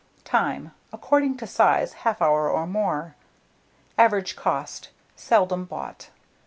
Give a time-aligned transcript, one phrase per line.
[0.23, 0.71] Time.
[0.91, 3.13] According to size, 1/2 hour or more.
[3.99, 4.89] Average cost.
[5.15, 6.09] Seldom bought.